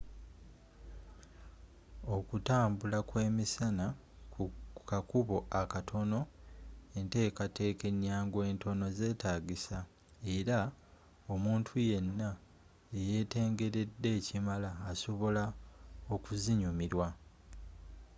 okutambula 2.15 2.97
kwe 3.09 3.23
misana 3.37 3.85
ku 4.33 4.43
kakubo 4.89 5.37
akatono 5.61 6.19
entekateka 6.99 7.83
enyangu 7.93 8.37
entono 8.49 8.85
zetagisa 8.97 9.77
era 10.35 10.59
omuntu 11.33 11.73
yenna 11.89 12.29
eyetengeredde 12.99 14.09
ekimala 14.19 14.71
asobola 14.91 15.43
okuzinyumirwa 16.13 17.07